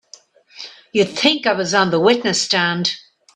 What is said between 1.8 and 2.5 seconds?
the witness